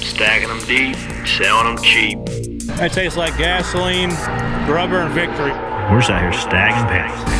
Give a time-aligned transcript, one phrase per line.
[0.00, 2.18] Stacking them deep, selling them cheap.
[2.76, 4.10] That tastes like gasoline,
[4.68, 5.52] rubber, and victory.
[5.90, 7.38] We're just out here stacking pennies.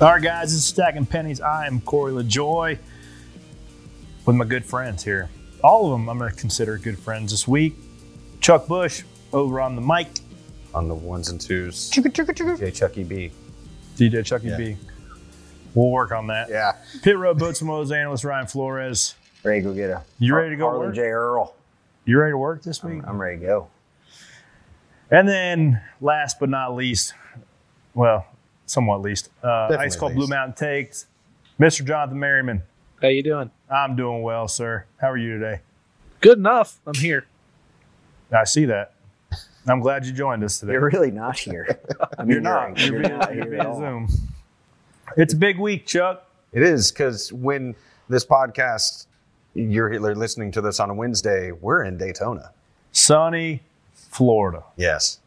[0.00, 1.40] All right, guys, this is Stacking Pennies.
[1.40, 2.78] I am Corey LaJoie
[4.26, 5.30] with my good friends here.
[5.62, 7.74] All of them I'm going to consider good friends this week.
[8.40, 9.02] Chuck Bush
[9.32, 10.08] over on the mic,
[10.74, 11.90] on the ones and twos.
[11.90, 13.30] DJ Chucky B.
[13.96, 14.56] DJ Chucky Yeah.
[14.56, 14.76] B.
[15.74, 16.48] We'll work on that.
[16.48, 16.72] Yeah.
[17.02, 19.14] Pit Road Boats and Woes analyst Ryan Flores.
[19.42, 20.02] Ready to go get a.
[20.18, 20.94] You ready to go Harley work?
[20.94, 21.02] J.
[21.02, 21.54] Earl.
[22.04, 23.02] You ready to work this week?
[23.06, 23.68] I'm ready to go.
[25.10, 27.14] And then, last but not least,
[27.94, 28.26] well,
[28.66, 30.18] somewhat least, uh, Definitely Ice Cold least.
[30.18, 31.06] Blue Mountain Takes,
[31.60, 31.84] Mr.
[31.84, 32.62] Jonathan Merriman.
[33.02, 33.50] How you doing?
[33.70, 34.86] I'm doing well, sir.
[35.00, 35.60] How are you today?
[36.20, 36.78] Good enough.
[36.86, 37.26] I'm here.
[38.32, 38.93] I see that.
[39.66, 40.72] I'm glad you joined us today.
[40.72, 41.80] You're really not here.
[42.18, 42.78] I mean, You're not.
[42.78, 43.78] You're, You're, not you're here at all.
[43.78, 44.08] Zoom.
[45.16, 46.28] It's a big week, Chuck.
[46.52, 47.74] It is because when
[48.08, 49.06] this podcast,
[49.54, 52.52] you're listening to this on a Wednesday, we're in Daytona.
[52.92, 53.62] Sunny,
[53.94, 54.62] Florida.
[54.76, 55.18] Yes.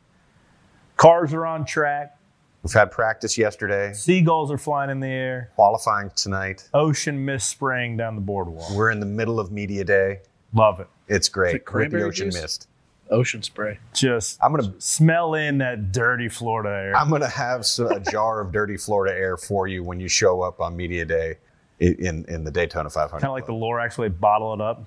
[0.98, 2.18] Cars are on track.
[2.64, 5.52] We've had practice yesterday, Seagulls are flying in the air.
[5.56, 6.68] qualifying tonight.
[6.74, 8.72] Ocean mist spraying down the boardwalk.
[8.72, 10.20] We're in the middle of media day.
[10.54, 10.88] Love it.
[11.08, 11.50] It's great.
[11.50, 12.42] Is it with the cranberry ocean juice?
[12.42, 12.68] mist.
[13.10, 13.80] Ocean spray.
[13.94, 16.96] Just I'm gonna smell in that dirty Florida air.
[16.96, 20.42] I'm gonna have so- a jar of dirty Florida air for you when you show
[20.42, 21.36] up on media day
[21.80, 23.12] in in the Daytona 500.
[23.22, 24.80] kind of like the lore actually bottle it up.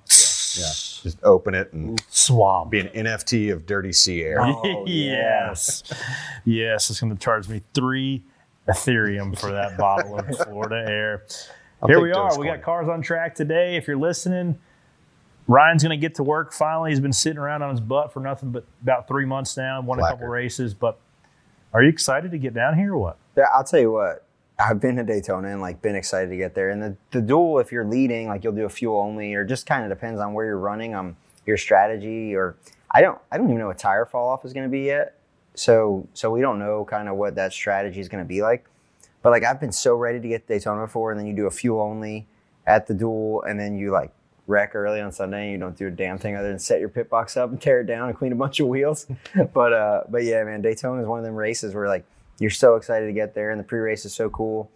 [0.59, 0.67] yeah.
[1.03, 2.71] Just open it and Swab.
[2.71, 4.41] be an NFT of dirty sea air.
[4.43, 5.83] Oh, oh yes.
[6.45, 8.23] yes, it's going to charge me three
[8.69, 11.25] Ethereum for that bottle of Florida air.
[11.83, 12.39] I'll Here we are.
[12.39, 13.77] We got cars on track today.
[13.77, 14.59] If you're listening,
[15.51, 16.91] Ryan's going to get to work finally.
[16.91, 19.81] He's been sitting around on his butt for nothing but about three months now.
[19.81, 20.97] Won a couple races, but
[21.75, 23.17] are you excited to get down here or what?
[23.37, 24.25] Yeah, I'll tell you what.
[24.61, 26.71] I've been to Daytona and like been excited to get there.
[26.71, 29.67] And the, the duel, if you're leading, like you'll do a fuel only, or just
[29.67, 31.17] kind of depends on where you're running, um,
[31.47, 32.55] your strategy, or
[32.93, 35.19] I don't, I don't even know what tire fall off is going to be yet.
[35.55, 38.67] So, so we don't know kind of what that strategy is going to be like.
[39.21, 41.51] But like I've been so ready to get Daytona before, and then you do a
[41.51, 42.29] fuel only
[42.69, 44.13] at the duel, and then you like
[44.47, 46.89] wreck early on Sunday, and you don't do a damn thing other than set your
[46.89, 49.07] pit box up and tear it down and clean a bunch of wheels.
[49.55, 52.05] but uh, but yeah, man, Daytona is one of them races where like
[52.39, 54.71] you're so excited to get there, and the pre-race is so cool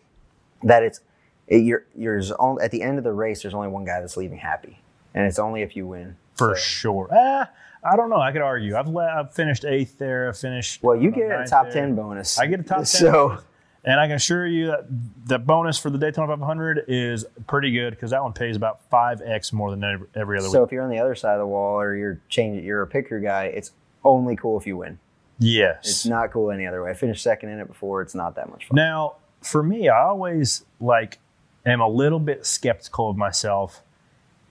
[0.62, 1.00] that it's
[1.48, 2.20] it, you're you're
[2.62, 3.42] at the end of the race.
[3.42, 4.80] There's only one guy that's leaving happy,
[5.14, 6.16] and it's only if you win.
[6.36, 7.08] For So- sure.
[7.12, 7.50] Ah,
[7.84, 8.20] I don't know.
[8.20, 8.76] I could argue.
[8.76, 10.28] I've, le- I've finished eighth there.
[10.28, 10.82] I finished.
[10.82, 11.74] Well, you get a top there.
[11.74, 12.38] ten bonus.
[12.38, 12.86] I get a top 10.
[12.86, 13.38] So
[13.84, 14.86] And I can assure you that
[15.26, 19.52] the bonus for the Daytona 500 is pretty good because that one pays about 5x
[19.52, 20.52] more than every, every other one.
[20.52, 20.68] so week.
[20.68, 23.20] if you're on the other side of the wall or you're changing, you're a picker
[23.20, 23.44] guy.
[23.44, 23.72] It's
[24.02, 24.98] only cool if you win.
[25.38, 25.78] Yes.
[25.82, 26.90] It's not cool any other way.
[26.90, 28.00] I finished second in it before.
[28.00, 28.76] It's not that much fun.
[28.76, 31.18] Now, for me, I always like
[31.66, 33.82] am a little bit skeptical of myself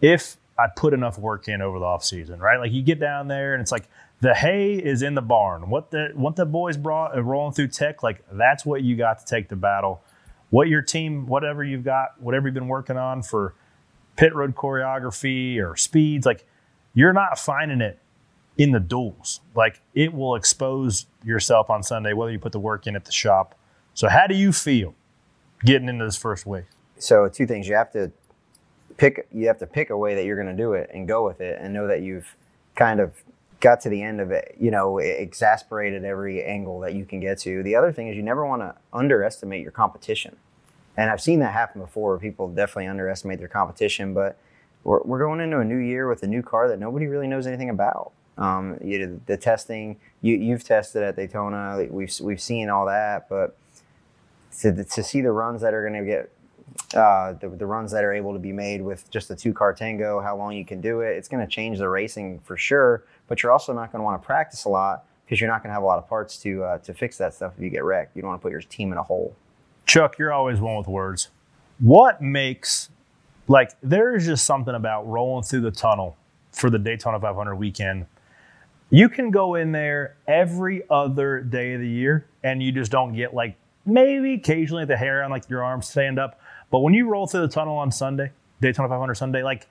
[0.02, 2.60] if I put enough work in over the off season, right?
[2.60, 3.90] Like you get down there and it's like
[4.24, 5.70] the hay is in the barn.
[5.70, 9.20] What the what the boys brought uh, rolling through tech, like that's what you got
[9.20, 10.02] to take to battle.
[10.50, 13.54] What your team, whatever you've got, whatever you've been working on for
[14.16, 16.48] pit road choreography or speeds, like
[16.94, 18.00] you're not finding it
[18.58, 19.42] in the duels.
[19.56, 23.12] Like it will expose yourself on Sunday, whether you put the work in at the
[23.12, 23.60] shop.
[23.94, 24.96] So how do you feel
[25.66, 26.64] getting into this first week?
[26.98, 28.10] So two things: you have to
[28.96, 29.28] pick.
[29.34, 31.42] You have to pick a way that you're going to do it and go with
[31.42, 32.38] it, and know that you've
[32.74, 33.22] kind of
[33.64, 34.56] got to the end of it.
[34.60, 37.64] You know, exasperated every angle that you can get to.
[37.64, 40.36] The other thing is you never want to underestimate your competition,
[40.98, 42.20] and I've seen that happen before.
[42.20, 44.38] People definitely underestimate their competition, but
[44.84, 47.48] we're, we're going into a new year with a new car that nobody really knows
[47.48, 48.12] anything about.
[48.38, 53.30] Um, you know, the testing you, you've tested at Daytona, we've we've seen all that,
[53.30, 53.56] but
[54.60, 56.32] to, to see the runs that are going to get
[56.96, 59.74] uh, the, the runs that are able to be made with just a two car
[59.74, 61.18] tango, how long you can do it.
[61.18, 64.22] It's going to change the racing for sure, but you're also not going to want
[64.22, 66.64] to practice a lot because you're not going to have a lot of parts to
[66.64, 68.16] uh, to fix that stuff if you get wrecked.
[68.16, 69.36] You don't want to put your team in a hole.
[69.86, 71.30] Chuck, you're always one with words.
[71.80, 72.90] What makes
[73.48, 76.18] like there is just something about rolling through the tunnel
[76.52, 78.06] for the Daytona 500 weekend.
[78.90, 83.14] You can go in there every other day of the year and you just don't
[83.14, 83.56] get like
[83.86, 86.40] maybe occasionally the hair on like your arms stand up.
[86.70, 88.32] But when you roll through the tunnel on Sunday,
[88.62, 89.68] Daytona 500 Sunday, like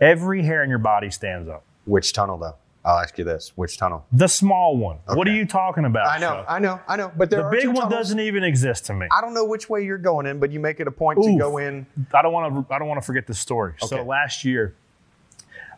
[0.00, 1.64] every hair in your body stands up.
[1.84, 2.56] Which tunnel though?
[2.86, 4.06] I'll ask you this: Which tunnel?
[4.12, 4.98] The small one.
[5.08, 6.06] What are you talking about?
[6.06, 6.44] I know?
[6.48, 7.10] I know, I know.
[7.16, 7.92] But there the big one tunnels.
[7.92, 9.08] doesn't even exist to me.
[9.10, 11.36] I don't know which way you're going in, but you make it a point to
[11.36, 11.84] go in.
[12.14, 12.74] I don't want to.
[12.74, 13.74] I don't want to forget the story.
[13.78, 14.76] So last year,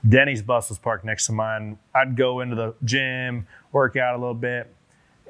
[0.07, 1.79] Denny's bus was parked next to mine.
[1.95, 4.71] I'd go into the gym, work out a little bit,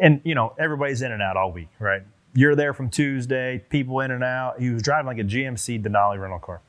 [0.00, 2.02] and you know everybody's in and out all week, right?
[2.34, 4.60] You're there from Tuesday, people in and out.
[4.60, 6.60] He was driving like a GMC Denali rental car.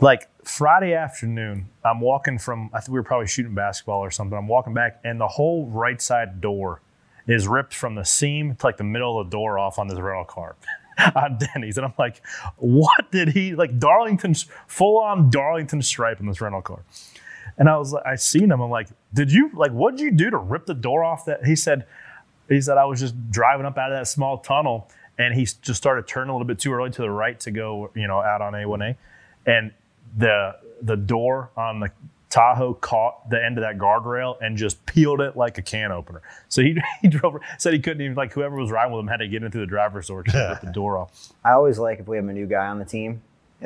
[0.00, 4.38] Like Friday afternoon, I'm walking from I think we were probably shooting basketball or something.
[4.38, 6.80] I'm walking back, and the whole right side door
[7.26, 9.98] is ripped from the seam to like the middle of the door off on this
[9.98, 10.56] rental car
[11.16, 11.76] on Denny's.
[11.76, 12.22] And I'm like,
[12.56, 14.34] what did he like Darlington
[14.66, 16.82] full on Darlington stripe in this rental car?
[17.58, 18.60] And I was like, I seen him.
[18.60, 21.44] I'm like, did you like what did you do to rip the door off that?
[21.44, 21.86] He said,
[22.48, 25.74] he said I was just driving up out of that small tunnel and he just
[25.74, 28.40] started turning a little bit too early to the right to go, you know, out
[28.40, 28.96] on A1A.
[29.44, 29.72] And
[30.16, 31.90] the the door on the
[32.30, 36.22] Tahoe caught the end of that guardrail and just peeled it like a can opener.
[36.48, 39.18] So he, he drove, said he couldn't even, like whoever was riding with him had
[39.18, 41.32] to get into the driver's door to rip the door off.
[41.44, 43.22] I always like if we have a new guy on the team.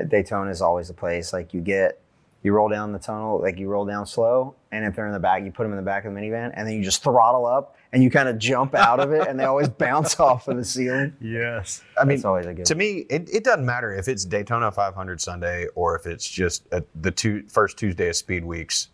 [0.09, 2.01] Daytona is always a place like you get,
[2.43, 5.21] you roll down the tunnel, like you roll down slow, and if they're in the
[5.21, 7.47] back, you put them in the back of the minivan, and then you just throttle
[7.47, 10.57] up and you kind of jump out of it, and they always bounce off of
[10.57, 11.15] the ceiling.
[11.21, 11.83] Yes.
[12.01, 12.65] I mean, That's always a good.
[12.67, 16.67] to me, it, it doesn't matter if it's Daytona 500 Sunday or if it's just
[16.73, 18.89] a, the two first Tuesday of speed weeks.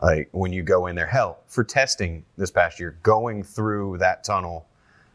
[0.00, 4.22] Like when you go in there, hell, for testing this past year, going through that
[4.24, 4.66] tunnel,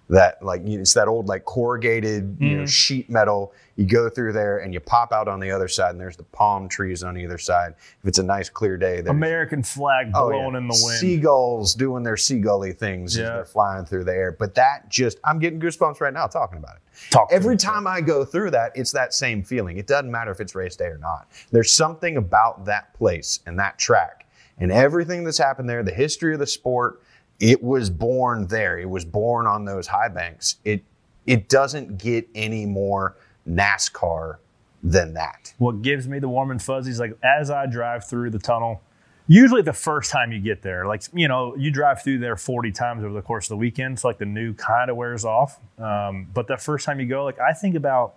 [0.09, 2.69] that like it's that old like corrugated you know mm.
[2.69, 3.53] sheet metal.
[3.75, 6.23] You go through there and you pop out on the other side, and there's the
[6.23, 7.73] palm trees on either side.
[8.01, 10.38] If it's a nice clear day, there's American flag Oh, yeah.
[10.38, 11.00] blowing in the wind.
[11.00, 14.31] Seagulls doing their seagully things as they're flying through the air.
[14.31, 16.81] But that just, I'm getting goosebumps right now talking about it.
[17.09, 19.77] Talk Every time I go through that, it's that same feeling.
[19.77, 21.27] It doesn't matter if it's race day or not.
[21.51, 24.27] There's something about that place and that track
[24.59, 27.01] and everything that's happened there, the history of the sport.
[27.39, 28.77] It was born there.
[28.80, 30.57] It was born on those high banks.
[30.63, 30.83] It
[31.25, 33.15] it doesn't get any more
[33.50, 34.38] NASCAR
[34.83, 35.53] than that.
[35.59, 38.81] what gives me the warm and fuzzies like as i drive through the tunnel
[39.27, 42.74] usually the first time you get there like you know you drive through there 40
[42.74, 45.57] times over the course of the weekend so like the new kind of wears off
[45.79, 48.15] um, but the first time you go like i think about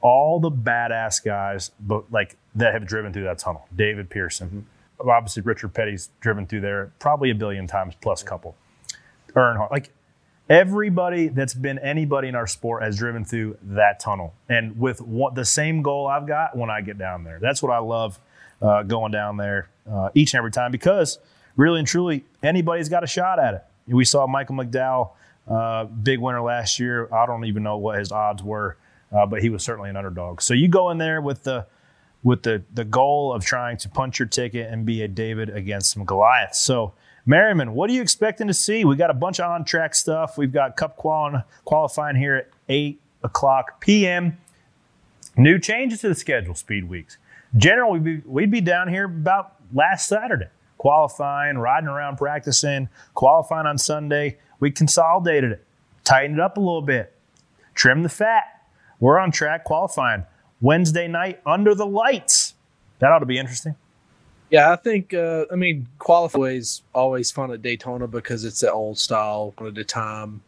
[0.00, 4.66] all the badass guys but like that have driven through that tunnel david pearson
[5.00, 8.56] obviously richard petty's driven through there probably a billion times plus couple.
[9.34, 9.90] Earnhardt like
[10.48, 14.34] everybody that's been anybody in our sport has driven through that tunnel.
[14.48, 17.38] And with what the same goal i've got when i get down there.
[17.40, 18.18] That's what i love
[18.60, 21.18] uh, going down there uh, each and every time because
[21.56, 23.64] really and truly anybody's got a shot at it.
[23.86, 25.10] We saw michael mcdowell
[25.46, 27.12] uh, big winner last year.
[27.12, 28.76] I don't even know what his odds were
[29.12, 30.40] uh, but he was certainly an underdog.
[30.40, 31.66] So you go in there with the
[32.22, 35.90] with the the goal of trying to punch your ticket and be a david against
[35.90, 36.92] some goliaths so
[37.28, 38.86] Merriman, what are you expecting to see?
[38.86, 40.38] We got a bunch of on track stuff.
[40.38, 44.38] We've got Cup quali- qualifying here at 8 o'clock p.m.
[45.36, 47.18] New changes to the schedule, speed weeks.
[47.54, 50.48] Generally, we'd be, we'd be down here about last Saturday,
[50.78, 54.38] qualifying, riding around, practicing, qualifying on Sunday.
[54.58, 55.64] We consolidated it,
[56.04, 57.14] tightened it up a little bit,
[57.74, 58.44] trimmed the fat.
[59.00, 60.24] We're on track qualifying
[60.60, 62.54] Wednesday night under the lights.
[62.98, 63.76] That ought to be interesting.
[64.50, 65.12] Yeah, I think.
[65.12, 69.70] Uh, I mean, qualifying is always fun at Daytona because it's the old style, one
[69.70, 70.42] at a time,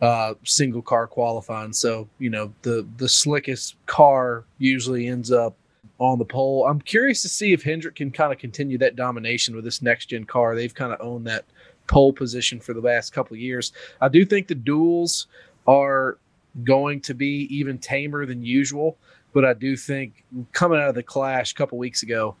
[0.00, 1.72] uh, single car qualifying.
[1.72, 5.56] So you know, the the slickest car usually ends up
[5.98, 6.66] on the pole.
[6.66, 10.06] I'm curious to see if Hendrick can kind of continue that domination with this next
[10.06, 10.54] gen car.
[10.54, 11.44] They've kind of owned that
[11.88, 13.72] pole position for the last couple of years.
[14.00, 15.26] I do think the duels
[15.66, 16.18] are
[16.64, 18.96] going to be even tamer than usual,
[19.32, 22.36] but I do think coming out of the clash a couple weeks ago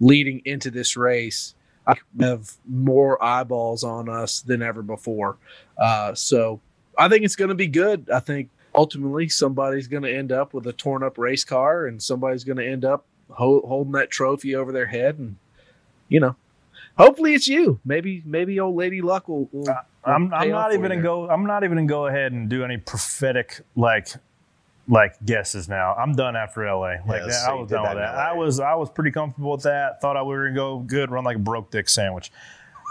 [0.00, 1.54] leading into this race,
[1.86, 5.36] I have more eyeballs on us than ever before.
[5.76, 6.60] Uh, so
[6.96, 8.08] I think it's going to be good.
[8.10, 12.02] I think ultimately somebody's going to end up with a torn up race car and
[12.02, 15.18] somebody's going to end up ho- holding that trophy over their head.
[15.18, 15.36] And,
[16.08, 16.36] you know,
[16.96, 17.80] hopefully it's you.
[17.84, 19.48] Maybe, maybe old Lady Luck will.
[19.52, 21.02] will, will I'm, I'm not even gonna there.
[21.02, 21.28] go.
[21.28, 24.08] I'm not even gonna go ahead and do any prophetic like
[24.90, 25.94] like guesses now.
[25.94, 26.78] I'm done after LA.
[26.80, 28.14] Like Yeah, that, so I was done that with that.
[28.14, 28.20] LA.
[28.20, 30.00] I was I was pretty comfortable with that.
[30.00, 32.32] Thought I we were gonna go good, run like a broke dick sandwich.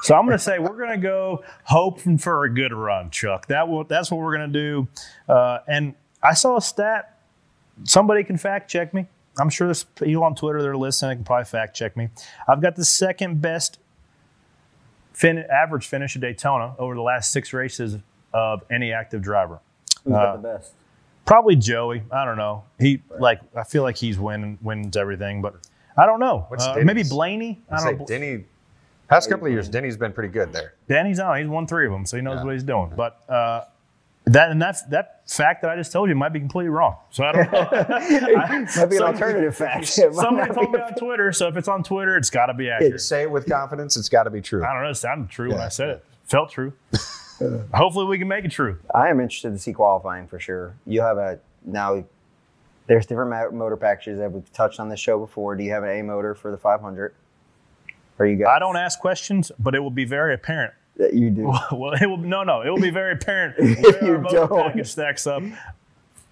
[0.04, 3.48] So I'm gonna say we're gonna go hoping for a good run, Chuck.
[3.48, 4.88] That will that's what we're gonna do.
[5.28, 7.20] Uh, and I saw a stat.
[7.84, 9.08] Somebody can fact check me.
[9.38, 12.10] I'm sure there's people on Twitter that are listening that can probably fact check me.
[12.48, 13.78] I've got the second best
[15.14, 17.98] fin- average finish at Daytona over the last six races
[18.34, 19.60] of any active driver.
[20.04, 20.74] Who's uh, got the best?
[21.26, 22.04] Probably Joey.
[22.12, 22.64] I don't know.
[22.80, 25.56] He like I feel like he's winning wins everything, but
[25.98, 26.46] I don't know.
[26.50, 26.86] What's Uh, Denny's?
[26.86, 27.62] maybe Blaney.
[27.70, 28.06] I I don't say know.
[28.06, 28.46] Denny.
[29.08, 30.74] Past couple of years, Denny's been pretty good there.
[30.88, 31.40] Danny's on.
[31.40, 32.44] He's won three of them, so he knows Yeah.
[32.44, 32.94] what he's doing.
[32.96, 33.64] But uh,
[34.26, 36.96] that and that that fact that I just told you might be completely wrong.
[37.10, 37.68] So I don't know.
[37.72, 39.88] I- Might be an alternative fact.
[40.14, 43.02] Somebody told me on Twitter, so if it's on Twitter, it's got to be accurate.
[43.02, 43.98] Say it with confidence.
[43.98, 44.64] It's got to be true.
[44.64, 44.90] I don't know.
[44.90, 46.06] It sounded true when I said it.
[46.26, 46.74] Felt true.
[47.74, 48.80] Hopefully we can make it true.
[48.94, 50.76] I am interested to see qualifying for sure.
[50.86, 52.04] You have a now.
[52.88, 55.56] There's different motor packages that we've touched on this show before.
[55.56, 57.14] Do you have an A motor for the 500?
[58.18, 58.48] Are you guys?
[58.50, 60.74] I don't ask questions, but it will be very apparent.
[60.98, 61.44] That you do.
[61.72, 62.62] Well, it will no, no.
[62.62, 64.64] It will be very apparent If where you our motor don't.
[64.68, 65.44] package stacks up.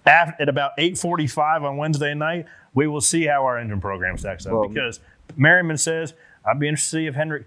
[0.04, 4.52] At about 8:45 on Wednesday night, we will see how our engine program stacks up
[4.52, 5.00] Well- because
[5.36, 7.46] Merriman says I'd be interested to see if Hendrick.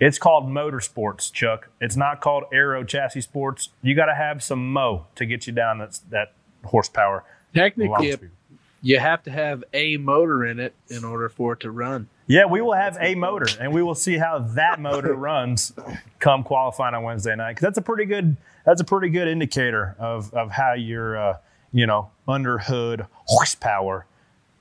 [0.00, 1.68] It's called motorsports, Chuck.
[1.80, 3.68] It's not called aero chassis sports.
[3.82, 6.32] You got to have some mo to get you down that that
[6.64, 7.24] horsepower.
[7.54, 8.30] Technically, Long it- speed.
[8.82, 12.08] you have to have a motor in it in order for it to run.
[12.26, 15.72] Yeah, we will have a motor, and we will see how that motor runs
[16.18, 17.50] come qualifying on Wednesday night.
[17.52, 21.36] Because that's a pretty good that's a pretty good indicator of of how your uh,
[21.72, 24.06] you know under hood horsepower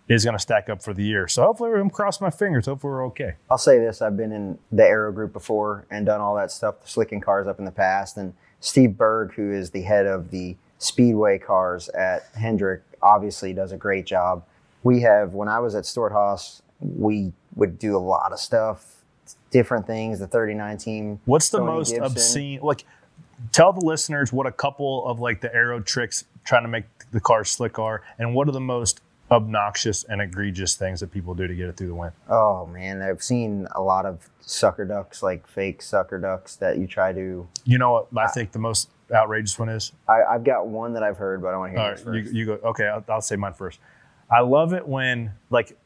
[0.07, 1.27] is going to stack up for the year.
[1.27, 2.65] So hopefully, I'm crossing my fingers.
[2.65, 3.33] Hopefully, we're okay.
[3.49, 6.87] I'll say this: I've been in the aero group before and done all that stuff,
[6.87, 8.17] slicking cars up in the past.
[8.17, 13.71] And Steve Berg, who is the head of the speedway cars at Hendrick, obviously does
[13.71, 14.43] a great job.
[14.83, 19.03] We have, when I was at Stewart Haas, we would do a lot of stuff,
[19.51, 20.19] different things.
[20.19, 21.19] The 39 team.
[21.25, 22.05] What's the Tony most Gibson.
[22.05, 22.59] obscene?
[22.61, 22.85] Like,
[23.53, 27.21] tell the listeners what a couple of like the aero tricks trying to make the
[27.21, 28.99] car slick are, and what are the most
[29.33, 32.13] obnoxious and egregious things that people do to get it through the wind.
[32.29, 36.87] Oh man, I've seen a lot of sucker ducks, like fake sucker ducks that you
[36.87, 37.47] try to.
[37.65, 39.91] You know what I think the most outrageous one is?
[40.07, 42.23] I, I've got one that I've heard, but I want to hear All yours you,
[42.23, 42.33] first.
[42.33, 42.53] you go.
[42.69, 43.79] Okay, I'll, I'll say mine first.
[44.31, 45.77] I love it when, like,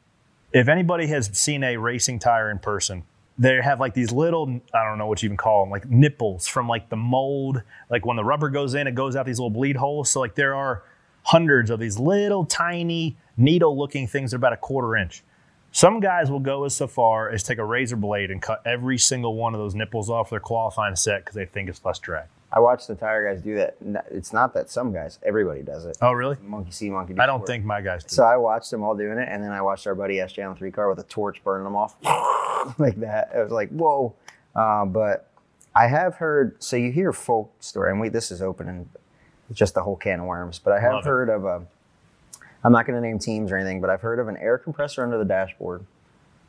[0.52, 3.04] if anybody has seen a racing tire in person,
[3.36, 6.48] they have like these little, I don't know what you even call them, like nipples
[6.48, 7.62] from like the mold.
[7.90, 10.10] Like when the rubber goes in, it goes out these little bleed holes.
[10.10, 10.82] So, like, there are
[11.28, 15.22] hundreds of these little tiny needle looking things that are about a quarter inch.
[15.72, 18.96] Some guys will go as so far as take a razor blade and cut every
[18.96, 22.26] single one of those nipples off their qualifying set because they think it's less drag.
[22.50, 23.76] I watch the tire guys do that.
[24.10, 25.98] It's not that some guys, everybody does it.
[26.00, 26.38] Oh, really?
[26.42, 27.20] Monkey see, monkey do.
[27.20, 27.48] I don't sport.
[27.48, 28.14] think my guys do.
[28.14, 30.54] So I watched them all doing it, and then I watched our buddy SJ on
[30.54, 31.94] the three car with a torch burning them off
[32.78, 33.32] like that.
[33.34, 34.14] It was like whoa.
[34.56, 35.30] Uh, but
[35.76, 36.62] I have heard.
[36.62, 38.88] So you hear folk story, and we this is open and
[39.52, 40.58] just a whole can of worms.
[40.58, 41.08] But I have Love it.
[41.08, 41.66] heard of a.
[42.64, 45.02] I'm not going to name teams or anything, but I've heard of an air compressor
[45.04, 45.84] under the dashboard,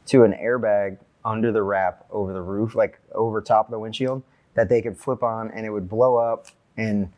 [0.07, 4.23] to an airbag under the wrap over the roof, like over top of the windshield,
[4.55, 7.11] that they could flip on, and it would blow up and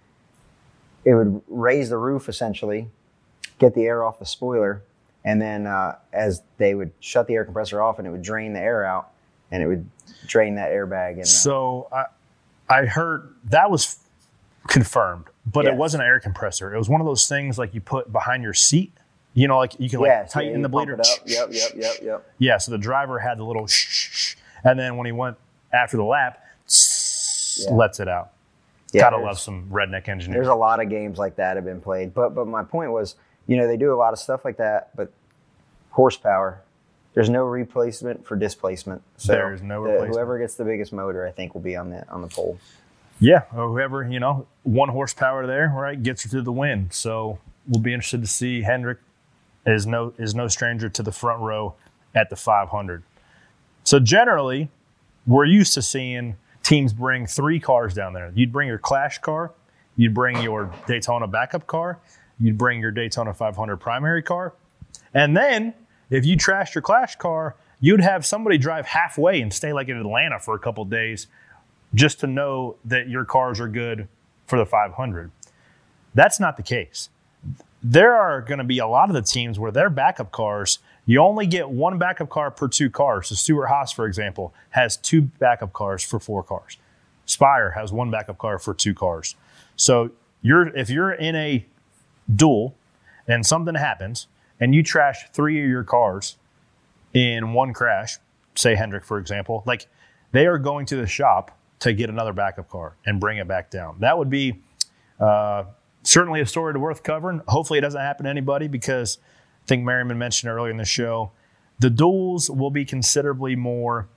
[1.06, 2.90] it would raise the roof essentially,
[3.60, 4.82] get the air off the spoiler,
[5.24, 8.54] and then uh, as they would shut the air compressor off and it would drain
[8.54, 9.12] the air out,
[9.52, 9.90] and it would
[10.28, 11.14] drain that airbag.
[11.14, 12.06] And uh, So I,
[12.70, 13.98] I heard that was
[14.68, 15.74] confirmed, but Yes.
[15.74, 16.74] it wasn't an air compressor.
[16.74, 18.94] It was one of those things like you put behind your seat.
[19.34, 21.00] You know, like you can like yeah, tighten you the bleeder.
[21.26, 22.32] Yep, yep, yep, yep.
[22.38, 25.38] Yeah, so the driver had the little shh, and then when he went
[25.72, 26.44] after the lap,
[27.58, 27.74] Yeah.
[27.74, 28.32] lets it out.
[28.92, 30.36] Yeah, Gotta love some redneck engineers.
[30.36, 33.16] There's a lot of games like that have been played, but but my point was,
[33.48, 35.12] you know, they do a lot of stuff like that, but
[35.92, 36.62] horsepower.
[37.14, 39.02] There's no replacement for displacement.
[39.18, 40.14] So There's no the- replacement.
[40.16, 42.58] Whoever gets the biggest motor, I think, will be on the on the pole.
[43.22, 46.90] Yeah, or whoever, you know, one horsepower there, right, gets you through the win.
[46.90, 47.38] So
[47.68, 48.98] we'll be interested to see Hendrick
[49.64, 51.76] is no is no stranger to the front row
[52.16, 53.04] at the 500.
[53.84, 54.70] So generally,
[55.28, 58.32] we're used to seeing teams bring three cars down there.
[58.34, 59.52] You'd bring your Clash car,
[59.96, 62.00] you'd bring your Daytona backup car,
[62.40, 64.54] you'd bring your Daytona 500 primary car,
[65.14, 65.76] and then
[66.10, 69.98] if you trashed your Clash car, you'd have somebody drive halfway and stay like in
[69.98, 71.28] Atlanta for a couple days
[71.94, 74.08] just to know that your cars are good
[74.48, 75.32] for the 500.
[76.14, 77.10] That's not the case.
[77.84, 81.20] There are going to be a lot of the teams where their backup cars, you
[81.20, 83.28] only get one backup car per two cars.
[83.28, 86.78] So Stewart Haas, for example, has two backup cars for four cars.
[87.26, 89.36] Spire has one backup car for two cars.
[89.76, 91.66] So you're if you're in a
[92.34, 92.76] duel
[93.28, 94.28] and something happens
[94.60, 96.38] and you trash three of your cars
[97.14, 98.18] in one crash,
[98.56, 99.88] say Hendrick, for example, like
[100.34, 103.70] they are going to the shop to get another backup car and bring it back
[103.70, 103.98] down.
[104.00, 104.60] That would be
[105.20, 105.66] uh,
[106.04, 107.42] certainly a story to worth covering.
[107.48, 109.18] Hopefully, it doesn't happen to anybody because
[109.64, 111.32] I think Merriman mentioned earlier in the show
[111.82, 114.08] the duels will be considerably more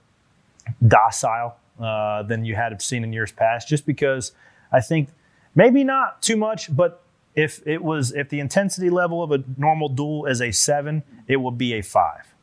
[0.87, 4.33] docile uh, than you had seen in years past, just because
[4.71, 5.09] I think
[5.54, 7.02] maybe not too much, but
[7.35, 11.37] if it was if the intensity level of a normal duel is a seven, it
[11.37, 12.34] will be a five.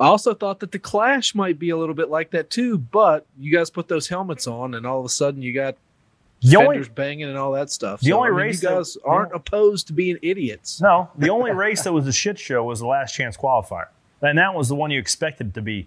[0.00, 3.26] I also thought that the Clash might be a little bit like that too, but
[3.38, 5.76] you guys put those helmets on, and all of a sudden you got
[6.42, 8.00] The only fenders banging and all that stuff.
[8.00, 10.80] the So, only I mean, race you that- guys aren't opposed to being idiots.
[10.80, 13.88] No, the only race that was a shit show was the last chance qualifier,
[14.22, 15.86] and that was the one you expected to be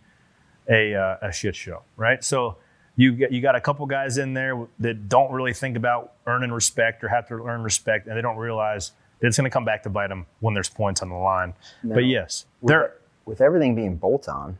[0.69, 2.23] a uh, a shit show, right?
[2.23, 2.57] So
[2.95, 6.51] you get you got a couple guys in there that don't really think about earning
[6.51, 9.65] respect or have to earn respect, and they don't realize that it's going to come
[9.65, 11.53] back to bite them when there's points on the line.
[11.81, 11.95] No.
[11.95, 12.93] But yes, with, there.
[13.25, 14.57] With everything being bolt on,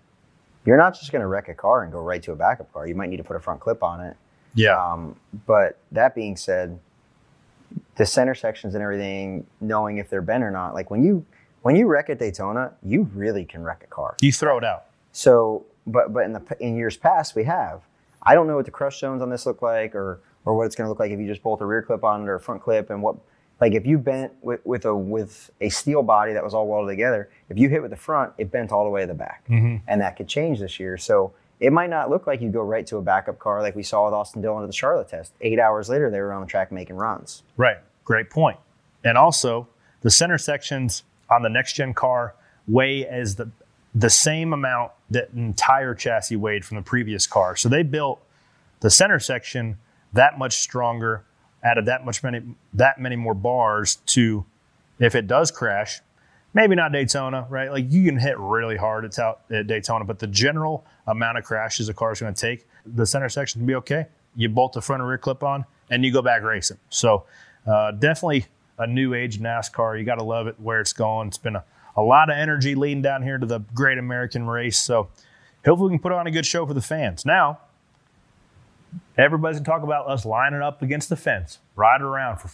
[0.66, 2.88] you're not just going to wreck a car and go right to a backup car.
[2.88, 4.16] You might need to put a front clip on it.
[4.56, 5.16] Yeah, Um,
[5.46, 6.80] but that being said,
[7.96, 11.26] the center sections and everything, knowing if they're bent or not, like when you
[11.64, 14.16] when you wreck at Daytona, you really can wreck a car.
[14.22, 14.86] you throw it out.
[15.12, 17.82] So, but but in the in years past, we have.
[18.22, 20.76] I don't know what the crush zones on this look like, or or what it's
[20.76, 22.40] going to look like if you just bolt a rear clip on it or a
[22.40, 23.16] front clip, and what
[23.62, 26.92] like if you bent with, with a with a steel body that was all welded
[26.92, 29.44] together, if you hit with the front, it bent all the way to the back,
[29.50, 29.78] mm-hmm.
[29.88, 30.98] and that could change this year.
[30.98, 33.84] So it might not look like you go right to a backup car like we
[33.84, 35.34] saw with Austin Dillon at the Charlotte test.
[35.42, 37.44] Eight hours later, they were on the track making runs.
[37.56, 37.78] Right.
[38.04, 38.60] Great point.
[39.04, 39.68] And also,
[40.02, 42.36] the center sections on the next gen car
[42.68, 43.50] weigh as the
[43.96, 47.56] the same amount that entire chassis weighed from the previous car.
[47.56, 48.20] So they built
[48.80, 49.78] the center section
[50.14, 51.24] that much stronger,
[51.64, 52.42] added that much many
[52.74, 54.46] that many more bars to
[55.00, 56.02] if it does crash,
[56.54, 57.72] maybe not Daytona, right?
[57.72, 59.18] Like you can hit really hard at,
[59.52, 63.06] at Daytona, but the general amount of crashes a car is going to take, the
[63.06, 64.08] center section can be okay.
[64.36, 66.78] You bolt the front and rear clip on, and you go back racing.
[66.90, 67.26] So
[67.68, 68.46] uh, definitely
[68.78, 69.98] a new age NASCAR.
[69.98, 71.28] You got to love it where it's going.
[71.28, 71.64] It's been a,
[71.96, 74.80] a lot of energy leading down here to the Great American Race.
[74.80, 75.10] So
[75.66, 77.26] hopefully we can put on a good show for the fans.
[77.26, 77.60] Now,
[79.18, 82.50] everybody's going to talk about us lining up against the fence, riding around for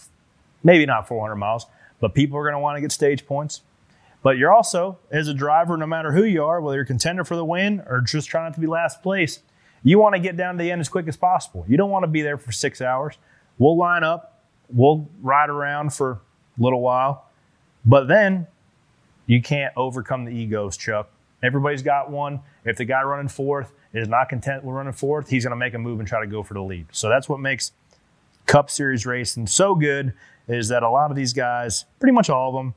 [0.63, 1.65] maybe not 400 miles,
[2.00, 3.62] but people are going to want to get stage points.
[4.22, 7.24] But you're also, as a driver, no matter who you are, whether you're a contender
[7.24, 9.39] for the win or just trying to be last place,
[9.84, 11.65] you want to get down to the end as quick as possible.
[11.67, 13.17] You don't want to be there for six hours.
[13.58, 16.12] We'll line up, we'll ride around for
[16.60, 17.25] a little while,
[17.86, 18.48] but then
[19.25, 21.10] you can't overcome the egos, Chuck.
[21.41, 22.41] Everybody's got one.
[22.65, 25.74] If the guy running fourth is not content with running fourth, he's going to make
[25.74, 26.88] a move and try to go for the lead.
[26.91, 27.72] So that's what makes
[28.46, 30.13] Cup Series racing so good
[30.48, 32.74] is that a lot of these guys, pretty much all of them,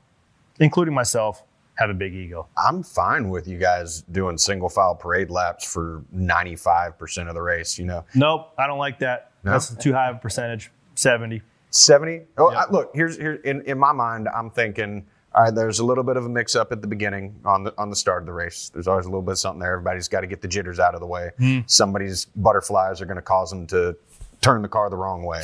[0.59, 1.43] including myself,
[1.75, 2.47] have a big ego.
[2.55, 7.79] I'm fine with you guys doing single file parade laps for 95% of the race,
[7.79, 8.05] you know.
[8.13, 9.31] Nope, I don't like that.
[9.43, 9.51] No?
[9.51, 10.71] That's too high of a percentage.
[10.95, 11.41] 70.
[11.73, 12.59] 70 oh Yeah.
[12.59, 16.03] I, look here's here in, in my mind i'm thinking all right there's a little
[16.03, 18.33] bit of a mix up at the beginning on the on the start of the
[18.33, 20.79] race there's always a little bit of something there everybody's got to get the jitters
[20.79, 21.31] out of the way
[21.65, 23.95] somebody's butterflies are going to cause them to
[24.41, 25.43] turn the car the wrong way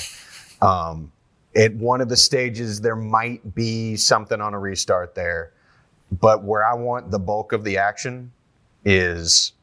[0.61, 1.11] um,
[1.55, 5.51] at one of the stages there might be something on a restart there
[6.11, 8.31] but where i want the bulk of the action
[8.85, 9.53] is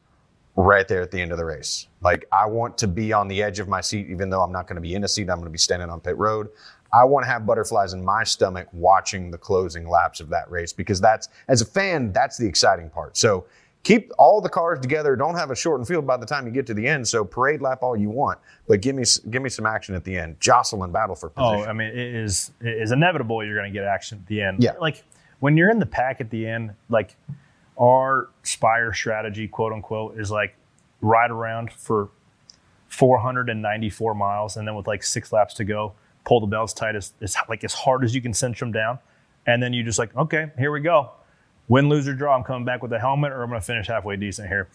[0.57, 1.87] right there at the end of the race.
[2.01, 4.67] Like I want to be on the edge of my seat, even though I'm not
[4.67, 5.29] going to be in a seat.
[5.29, 6.49] I'm going to be standing on pit road.
[6.93, 10.73] I want to have butterflies in my stomach watching the closing laps of that race
[10.73, 13.17] because that's, as a fan, that's the exciting part.
[13.17, 13.45] So
[13.83, 15.15] keep all the cars together.
[15.15, 17.07] Don't have a shortened field by the time you get to the end.
[17.07, 20.17] So parade lap all you want, but give me give me some action at the
[20.17, 20.39] end.
[20.39, 21.67] Jostle and battle for oh, position.
[21.67, 21.69] Oh.
[21.69, 24.61] I mean, it is it is inevitable you're going to get action at the end.
[24.61, 24.73] Yeah.
[24.79, 25.03] Like
[25.39, 27.15] when you're in the pack at the end, like
[27.79, 30.55] our Spire strategy, quote unquote, is like
[31.01, 32.09] ride around for
[32.89, 35.93] 494 miles, and then with like six laps to go,
[36.27, 38.99] pull the belts tight as, as like as hard as you can cinch them down,
[39.45, 41.11] and then you just like, okay, here we go.
[41.69, 42.35] Win, lose, or draw.
[42.35, 44.67] I'm coming back with a helmet, or I'm going to finish halfway decent here.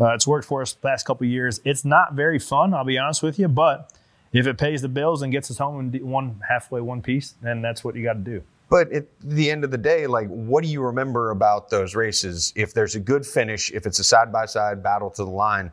[0.00, 1.60] Uh, it's worked for us the past couple years.
[1.64, 3.92] It's not very fun, I'll be honest with you, but
[4.32, 7.60] if it pays the bills and gets us home in one halfway one piece, then
[7.60, 8.42] that's what you got to do.
[8.68, 12.52] But at the end of the day, like, what do you remember about those races?
[12.54, 15.72] If there's a good finish, if it's a side by side battle to the line,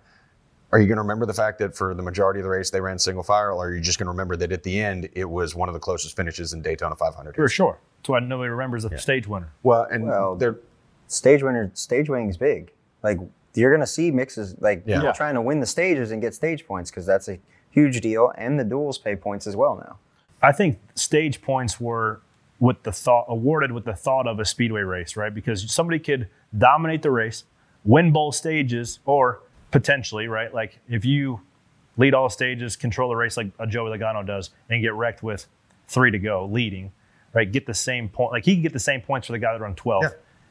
[0.72, 2.82] are you going to remember the fact that for the majority of the race they
[2.82, 5.26] ran single file, or are you just going to remember that at the end it
[5.30, 7.36] was one of the closest finishes in Daytona 500?
[7.36, 7.78] For sure.
[8.00, 9.52] That's why nobody remembers the stage winner.
[9.64, 10.58] Well, and Well, they're
[11.08, 13.18] stage winner stage winning is big like
[13.54, 14.96] you're gonna see mixes like Yeah.
[14.96, 15.14] people Yeah.
[15.14, 18.60] trying to win the stages and get stage points because that's a huge deal and
[18.60, 19.98] the duels pay points as well now
[20.42, 22.20] I think stage points were
[22.60, 25.34] with the thought awarded with the thought of a speedway race, right?
[25.34, 26.28] Because somebody could
[26.58, 27.44] dominate the race,
[27.86, 29.40] win both stages, or
[29.72, 30.54] potentially, right?
[30.54, 31.42] Like if you
[31.98, 35.48] lead all stages, control the race like a Joey Logano does, and get wrecked with
[35.88, 36.92] three to go, leading,
[37.34, 37.52] right?
[37.52, 38.32] Get the same point.
[38.32, 40.10] Like he can get the same points for the guy that run 12 Yeah.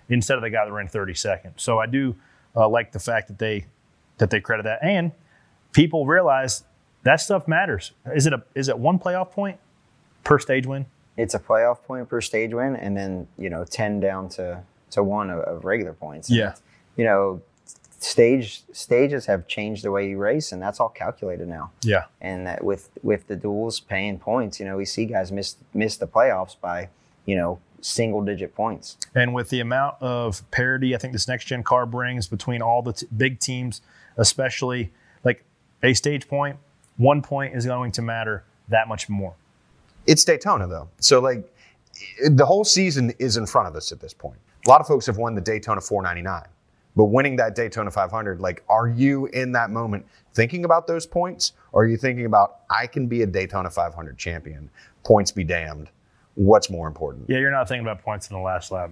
[0.08, 1.52] instead of the guy that ran 32nd.
[1.56, 2.16] So I do
[2.56, 3.66] uh, like the fact that they
[4.18, 5.12] that they credit that, and
[5.72, 6.64] people realize
[7.02, 7.92] that stuff matters.
[8.14, 9.58] Is it a is it one playoff point
[10.24, 10.86] per stage win?
[11.18, 15.02] it's a playoff point per stage win and then you know 10 down to to
[15.02, 16.52] one of, of regular points Yeah.
[16.94, 17.40] you know
[18.06, 22.04] stage stages have changed the way you race and that's all calculated now Yeah.
[22.20, 25.96] and that with with the duels paying points you know we see guys miss miss
[25.96, 26.88] the playoffs by
[27.24, 31.46] you know single digit points And with the amount of parity I think this next
[31.46, 33.80] gen car brings between all the t- big teams,
[34.16, 34.92] especially
[35.24, 35.44] like
[35.82, 36.56] a stage point,
[36.96, 39.34] one point is going to matter that much more.
[40.06, 41.52] It's Daytona though, so like
[42.30, 44.38] the whole season is in front of us at this point.
[44.66, 46.42] A lot of folks have won the Daytona 499,
[46.96, 51.52] but winning that Daytona 500, like, are you in that moment thinking about those points,
[51.72, 54.70] or are you thinking about I can be a Daytona 500 champion?
[55.04, 55.90] Points be damned.
[56.34, 57.26] What's more important?
[57.28, 58.90] Yeah, you're not thinking about points in the last lap,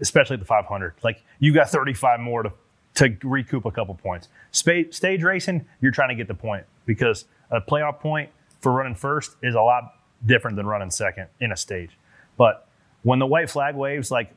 [0.00, 0.94] especially the 500.
[1.02, 2.52] Like you got 35 more to
[2.94, 4.28] to recoup a couple points.
[4.50, 8.28] Spa- stage racing, you're trying to get the point because a playoff point
[8.60, 9.94] for running first is a lot
[10.26, 11.96] different than running second in a stage.
[12.36, 12.66] But
[13.02, 14.32] when the white flag waves, like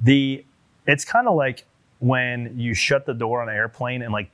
[0.00, 0.44] the,
[0.86, 1.64] it's kind of like
[1.98, 4.30] when you shut the door on an airplane and like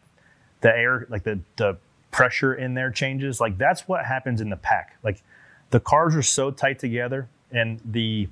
[0.61, 1.77] the air, like the the
[2.11, 3.41] pressure in there changes.
[3.41, 4.99] Like that's what happens in the pack.
[5.03, 5.23] Like
[5.71, 8.29] the cars are so tight together and the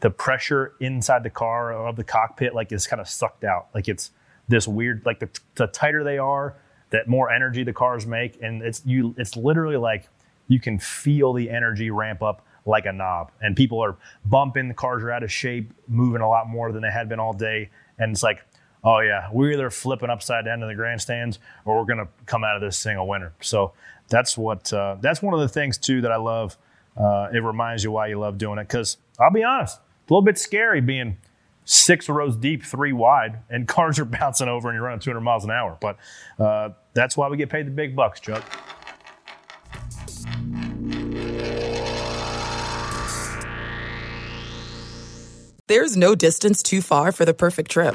[0.00, 3.88] the pressure inside the car of the cockpit like is kind of sucked out like
[3.88, 4.12] it's
[4.46, 6.54] this weird like the, the tighter they are
[6.90, 10.08] that more energy the cars make and it's you it's literally like
[10.46, 14.74] you can feel the energy ramp up like a knob and people are bumping the
[14.74, 17.68] cars are out of shape moving a lot more than they had been all day
[17.98, 18.44] and it's like
[18.84, 22.44] oh yeah we're either flipping upside down in the grandstands or we're going to come
[22.44, 23.72] out of this thing a winner so
[24.08, 26.56] that's what uh, that's one of the things too that i love
[26.96, 30.14] uh, it reminds you why you love doing it because i'll be honest it's a
[30.14, 31.16] little bit scary being
[31.68, 35.44] six rows deep, three wide, and cars are bouncing over and you're running 200 miles
[35.44, 35.76] an hour.
[35.80, 35.98] But
[36.38, 38.42] uh, that's why we get paid the big bucks, Chuck.
[45.66, 47.94] There's no distance too far for the perfect trip.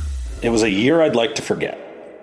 [0.41, 1.77] It was a year I'd like to forget.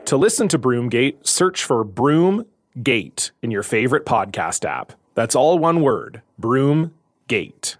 [0.07, 4.93] To listen to Broomgate, search for Broomgate in your favorite podcast app.
[5.15, 7.77] That's all one word Broomgate.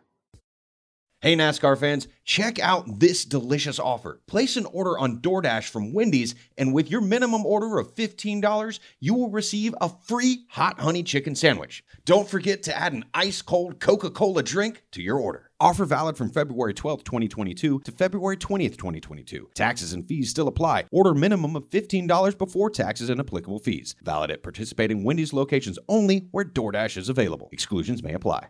[1.21, 4.21] Hey, NASCAR fans, check out this delicious offer.
[4.29, 9.15] Place an order on DoorDash from Wendy's, and with your minimum order of $15, you
[9.15, 11.83] will receive a free hot honey chicken sandwich.
[12.05, 15.48] Don't forget to add an ice cold Coca Cola drink to your order.
[15.61, 19.51] Offer valid from February 12th, 2022 to February 20th, 2022.
[19.55, 20.85] Taxes and fees still apply.
[20.93, 23.97] Order minimum of $15 before taxes and applicable fees.
[24.05, 27.49] Valid at participating Wendy's locations only where DoorDash is available.
[27.51, 28.47] Exclusions may apply.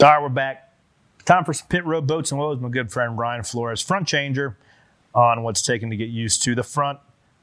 [0.00, 0.74] All right, we're back.
[1.24, 2.58] Time for some pit road boats and woes.
[2.58, 4.58] My good friend Ryan Flores, front changer
[5.14, 6.98] on what's taken to get used to the front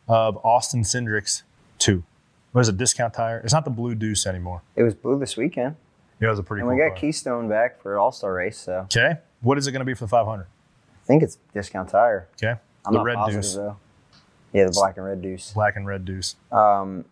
[0.09, 1.43] of Austin Cindric's
[1.77, 2.03] 2.
[2.51, 3.39] Was it discount tire?
[3.39, 4.61] It's not the blue deuce anymore.
[4.75, 5.77] It was blue this weekend.
[6.19, 6.97] Yeah, it was a pretty and cool we got car.
[6.97, 9.17] Keystone back for All Star race, so Okay.
[9.41, 10.43] What is it going to be for the 500?
[10.43, 12.27] I think it's discount tire.
[12.41, 12.59] Okay.
[12.85, 13.55] I'm the not red positive deuce.
[13.55, 13.77] though.
[14.53, 15.51] Yeah, the black and red deuce.
[15.53, 16.35] Black and red deuce.
[16.51, 17.05] Um,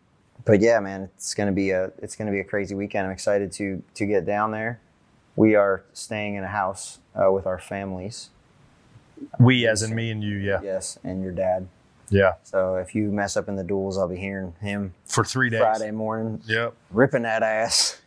[0.46, 3.06] but yeah, man, it's gonna be a it's gonna be a crazy weekend.
[3.06, 4.80] I'm excited to to get down there.
[5.36, 8.30] We are staying in a house uh, with our families.
[9.40, 10.60] We, as in me and you, yeah.
[10.64, 11.68] Yes, and your dad.
[12.10, 12.34] Yeah.
[12.44, 15.60] So if you mess up in the duels, I'll be hearing him For three days.
[15.60, 16.74] Friday morning Yep.
[16.92, 18.00] ripping that ass.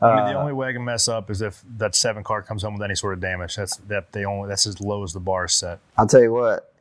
[0.00, 2.42] I mean, the Uh, only way I can mess up is if that seven car
[2.42, 3.56] comes home with any sort of damage.
[3.56, 5.80] That's that they only that's as low as the bar is set.
[5.96, 6.72] I'll tell you what,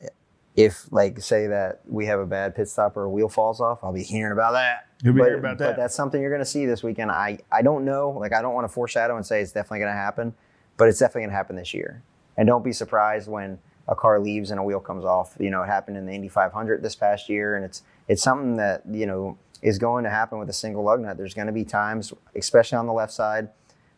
[0.55, 3.83] if like say that we have a bad pit stop or a wheel falls off,
[3.83, 4.87] I'll be hearing about that.
[5.03, 5.75] You'll be but, hearing about that.
[5.75, 7.11] But that's something you're going to see this weekend.
[7.11, 8.11] I I don't know.
[8.11, 10.33] Like I don't want to foreshadow and say it's definitely going to happen,
[10.77, 12.03] but it's definitely going to happen this year.
[12.37, 15.35] And don't be surprised when a car leaves and a wheel comes off.
[15.39, 18.57] You know, it happened in the Indy 500 this past year, and it's it's something
[18.57, 21.17] that you know is going to happen with a single lug nut.
[21.17, 23.49] There's going to be times, especially on the left side.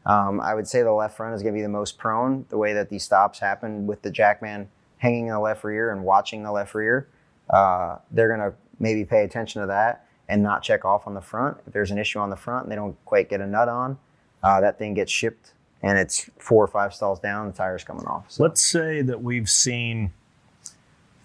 [0.05, 2.45] Um, I would say the left front is going to be the most prone.
[2.49, 6.03] The way that these stops happen with the jackman hanging in the left rear and
[6.03, 7.07] watching the left rear,
[7.49, 11.21] uh, they're going to maybe pay attention to that and not check off on the
[11.21, 11.57] front.
[11.67, 13.97] If there's an issue on the front and they don't quite get a nut on,
[14.43, 18.05] uh, that thing gets shipped and it's four or five stalls down, the tire's coming
[18.05, 18.25] off.
[18.29, 18.43] So.
[18.43, 20.11] Let's say that we've seen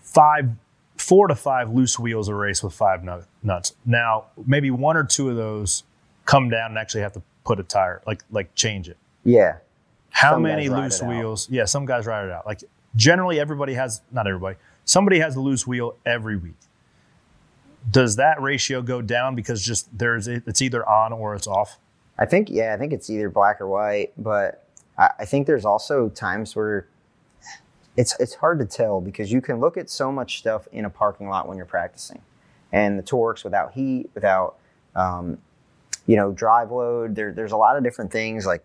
[0.01, 0.51] five,
[0.97, 3.03] four to five loose wheels a race with five
[3.43, 3.75] nuts.
[3.85, 5.85] Now, maybe one or two of those
[6.25, 8.97] come down and actually have to put a tire, like like change it.
[9.25, 9.57] Yeah.
[10.11, 11.09] How Some many loose it out.
[11.11, 11.49] wheels?
[11.51, 12.47] Yeah, some guys ride it out.
[12.47, 12.63] Like
[12.95, 14.57] generally, everybody has not everybody.
[14.85, 16.55] Somebody has a loose wheel every week.
[17.91, 21.79] Does that ratio go down because just there's it's either on or it's off?
[22.19, 25.65] I think yeah, I think it's either black or white, but I, I think there's
[25.65, 26.87] also times where
[27.97, 30.91] it's it's hard to tell because you can look at so much stuff in a
[30.91, 32.21] parking lot when you're practicing,
[32.73, 34.57] and the torques without heat, without
[34.97, 35.39] um,
[36.07, 37.15] you know drive load.
[37.15, 38.65] There, there's a lot of different things like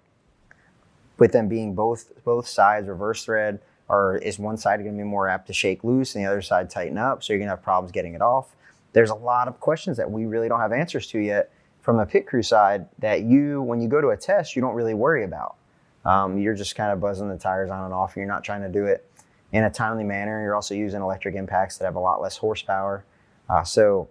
[1.18, 5.08] with them being both both sides reverse thread, or is one side going to be
[5.08, 7.24] more apt to shake loose and the other side tighten up?
[7.24, 8.56] So you're going to have problems getting it off.
[8.94, 12.06] There's a lot of questions that we really don't have answers to yet from the
[12.06, 15.24] pit crew side that you, when you go to a test, you don't really worry
[15.24, 15.56] about.
[16.06, 18.16] Um, you're just kind of buzzing the tires on and off.
[18.16, 19.09] You're not trying to do it
[19.52, 20.42] in a timely manner.
[20.42, 23.04] You're also using electric impacts that have a lot less horsepower.
[23.50, 24.08] Uh, so,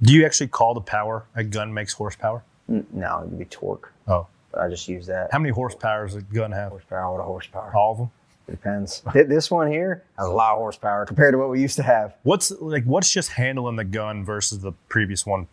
[0.00, 2.42] Do you actually call the power a gun makes horsepower?
[2.68, 3.92] n- no, it would be torque.
[4.08, 5.30] Oh, But I just use that.
[5.32, 6.70] how many horsepower does a gun have?
[6.70, 7.12] horsepower?
[7.12, 7.72] What a horsepower.
[7.74, 8.10] All of them.
[8.48, 9.02] It Depends.
[9.14, 12.14] This one here has a lot of horsepower compared to what we used to have.
[12.24, 12.82] What's like?
[12.84, 15.46] What's just handling the gun versus the previous one?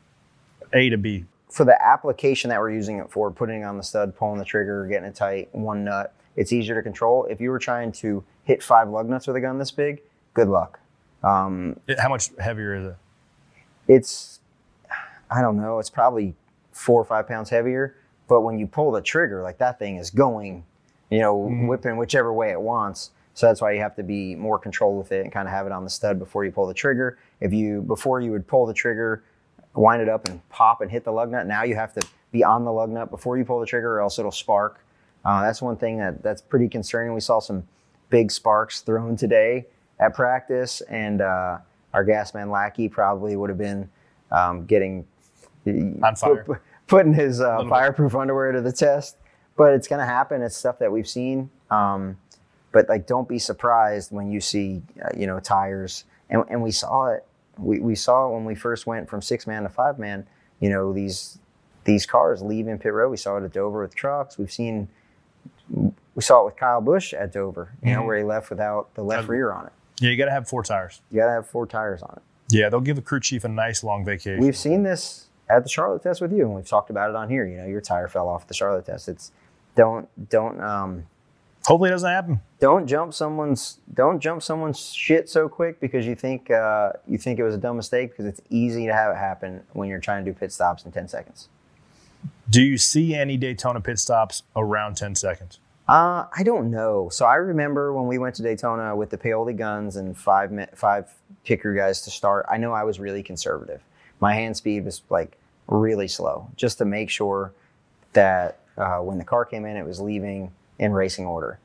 [0.73, 1.25] A to B.
[1.51, 4.45] for the application that we're using it for, putting it on the stud, pulling the
[4.45, 7.25] trigger, getting it tight, one nut, it's easier to control.
[7.25, 10.01] If you were trying to hit five lug nuts with a gun this big,
[10.33, 10.79] good luck.
[11.23, 12.95] Um, how much heavier is it?
[13.89, 14.39] it's,
[15.29, 16.35] I don't know, it's probably
[16.71, 17.95] four or five pounds heavier.
[18.29, 20.63] But when you pull the trigger, like that thing is going,
[21.09, 21.35] you know,
[21.67, 23.11] whipping whichever way it wants.
[23.33, 25.65] So that's why you have to be more controlled with it and kind of have
[25.65, 27.17] it on the stud before you pull the trigger.
[27.41, 29.23] If you, before you would pull the trigger,
[29.73, 32.43] wind it up and pop and hit the lug nut, now you have to be
[32.43, 34.85] on the lug nut before you pull the trigger or else it'll spark.
[35.25, 37.13] Uh, that's one thing that, that's pretty concerning.
[37.13, 37.63] We saw some
[38.09, 39.65] big sparks thrown today
[39.99, 41.57] at practice, and uh,
[41.93, 43.89] our gas man Lackey probably would have been
[44.31, 45.05] um, getting
[45.67, 46.43] On fire.
[46.43, 47.69] put- putting his uh, Little bit.
[47.69, 49.17] fireproof underwear to the test.
[49.57, 50.41] But it's going to happen.
[50.41, 51.49] It's stuff that we've seen.
[51.69, 52.17] Um,
[52.71, 56.05] but like, don't be surprised when you see, uh, you know, tires.
[56.29, 57.25] And, and we saw it.
[57.57, 60.25] We, we saw it when we first went from six man to five man.
[60.61, 61.39] You know, these
[61.83, 63.09] these cars leaving pit road.
[63.09, 64.37] We saw it at Dover with trucks.
[64.37, 64.87] We've seen.
[66.19, 67.69] We saw it with Kyle Busch at Dover.
[67.81, 68.05] You know, Mhm.
[68.05, 69.71] where he left without the left rear on it.
[70.01, 70.99] Yeah, you got to have four tires.
[71.09, 72.21] You got to have four tires on it.
[72.49, 74.43] Yeah, they'll give the crew chief a nice long vacation.
[74.43, 77.29] We've seen this at the Charlotte test with you, and we've talked about it on
[77.29, 77.45] here.
[77.45, 79.07] You know, your tire fell off the Charlotte test.
[79.07, 79.31] It's
[79.77, 81.05] don't don't um
[81.67, 82.41] Hopefully, it doesn't happen.
[82.59, 87.39] don't jump someone's don't jump someone's shit so quick because you think uh, you think
[87.39, 90.25] it was a dumb mistake because it's easy to have it happen when you're trying
[90.25, 91.47] to do pit stops in ten seconds.
[92.49, 95.59] Do you see any Daytona pit stops around 10 seconds?
[95.89, 97.09] Uh, I don't know.
[97.09, 101.11] So I remember when we went to Daytona with the Paoli guns and five five
[101.43, 102.45] pit crew guys to start.
[102.47, 103.81] I know I was really conservative.
[104.19, 107.53] My hand speed was like really slow, just to make sure
[108.13, 111.57] that uh, when the car came in, it was leaving in racing order.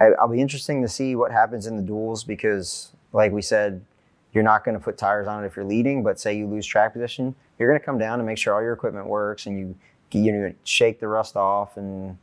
[0.00, 3.84] I, I'll be interesting to see what happens in the duels because, like we said,
[4.32, 6.02] you're not going to put tires on it if you're leading.
[6.02, 8.62] But say you lose track position, you're going to come down and make sure all
[8.62, 9.76] your equipment works and you
[10.10, 12.18] you know shake the rust off and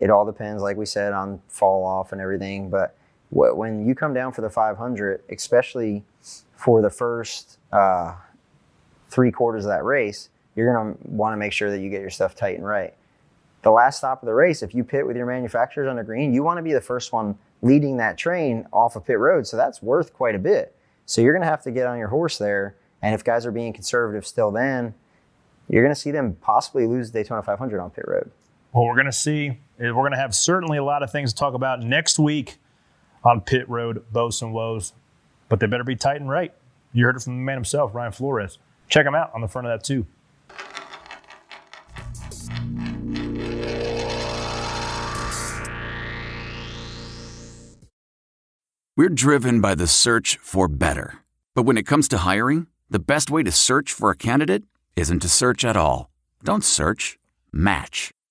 [0.00, 2.70] it all depends, like we said, on fall off and everything.
[2.70, 2.96] But
[3.30, 6.04] wh- when you come down for the 500, especially
[6.56, 8.14] for the first uh,
[9.08, 12.00] three quarters of that race, you're going to want to make sure that you get
[12.00, 12.94] your stuff tight and right.
[13.62, 16.32] The last stop of the race, if you pit with your manufacturers on the green,
[16.32, 19.46] you want to be the first one leading that train off of pit road.
[19.46, 20.74] So that's worth quite a bit.
[21.04, 22.76] So you're going to have to get on your horse there.
[23.02, 24.94] And if guys are being conservative still, then
[25.68, 28.30] you're going to see them possibly lose the Daytona 500 on pit road.
[28.76, 29.46] Well, we're going to see.
[29.78, 32.58] Is we're going to have certainly a lot of things to talk about next week
[33.24, 34.92] on Pit Road, Bows and Woes,
[35.48, 36.52] but they better be tight and right.
[36.92, 38.58] You heard it from the man himself, Ryan Flores.
[38.86, 40.04] Check him out on the front of that, too.
[48.94, 51.20] We're driven by the search for better.
[51.54, 54.64] But when it comes to hiring, the best way to search for a candidate
[54.96, 56.10] isn't to search at all.
[56.44, 57.18] Don't search,
[57.54, 58.12] match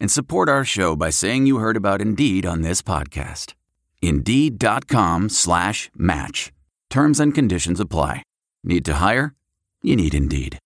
[0.00, 3.54] and support our show by saying you heard about Indeed on this podcast.
[4.02, 6.52] Indeed.com slash match.
[6.88, 8.22] Terms and conditions apply.
[8.64, 9.34] Need to hire?
[9.82, 10.58] You need Indeed.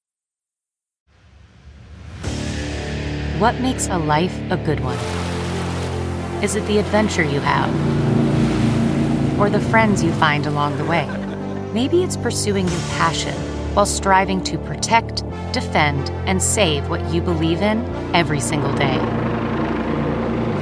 [3.39, 4.99] What makes a life a good one?
[6.43, 7.71] Is it the adventure you have?
[9.41, 11.07] Or the friends you find along the way?
[11.73, 13.35] Maybe it's pursuing your passion
[13.75, 17.85] while striving to protect, defend, and save what you believe in
[18.15, 18.99] every single day.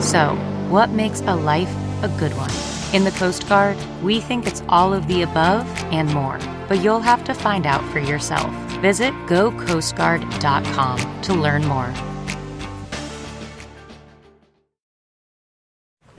[0.01, 0.35] So,
[0.68, 1.72] what makes a life
[2.03, 2.51] a good one?
[2.94, 7.01] In the Coast Guard, we think it's all of the above and more, but you'll
[7.01, 8.51] have to find out for yourself.
[8.81, 11.92] Visit gocoastguard.com to learn more.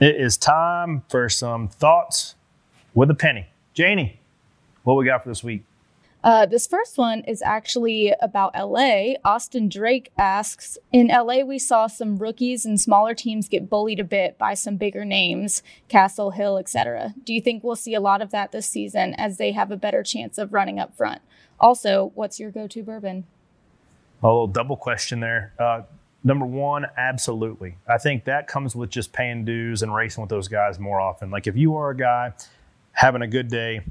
[0.00, 2.34] It is time for some thoughts
[2.94, 3.46] with a penny.
[3.74, 4.20] Janie,
[4.82, 5.64] what we got for this week?
[6.24, 9.12] Uh, this first one is actually about LA.
[9.26, 14.04] Austin Drake asks In LA, we saw some rookies and smaller teams get bullied a
[14.04, 17.12] bit by some bigger names, Castle Hill, etc.
[17.24, 19.76] Do you think we'll see a lot of that this season as they have a
[19.76, 21.20] better chance of running up front?
[21.60, 23.26] Also, what's your go to bourbon?
[24.22, 25.52] A little double question there.
[25.58, 25.82] Uh,
[26.24, 27.76] number one, absolutely.
[27.86, 31.30] I think that comes with just paying dues and racing with those guys more often.
[31.30, 32.32] Like if you are a guy
[32.92, 33.82] having a good day,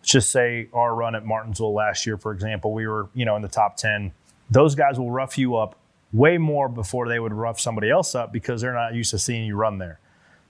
[0.00, 3.36] let's just say our run at Martinsville last year, for example, we were, you know,
[3.36, 4.12] in the top 10.
[4.50, 5.76] Those guys will rough you up
[6.12, 9.44] way more before they would rough somebody else up because they're not used to seeing
[9.44, 10.00] you run there.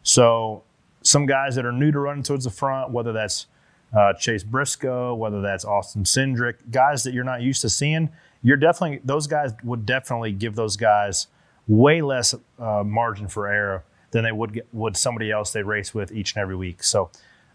[0.02, 0.62] So
[1.02, 3.46] some guys that are new to running towards the front, whether that's
[3.92, 8.08] uh, Chase Briscoe, whether that's Austin Cindric, guys that you're not used to seeing,
[8.42, 11.26] you're definitely those guys would definitely give those guys
[11.66, 15.92] way less uh, margin for error than they would get, would somebody else they race
[15.92, 16.82] with each and every week.
[16.82, 17.10] So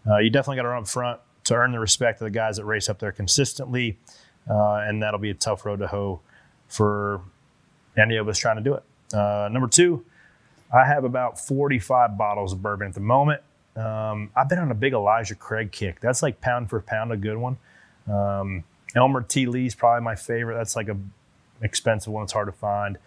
[0.08, 2.56] uh, you definitely got to run up front to earn the respect of the guys
[2.56, 3.98] that race up there consistently,
[4.48, 6.20] uh, and that'll be a tough road to hoe
[6.68, 7.20] for
[7.96, 8.82] any of us trying to do it.
[9.14, 10.04] Uh, number two,
[10.74, 13.42] I have about 45 bottles of bourbon at the moment.
[13.76, 16.00] Um, I've been on a big Elijah Craig kick.
[16.00, 17.58] That's like pound for pound a good one.
[18.08, 19.46] Um, Elmer T.
[19.46, 20.56] Lee's probably my favorite.
[20.56, 20.96] That's like a
[21.62, 22.24] expensive one.
[22.24, 22.98] It's hard to find.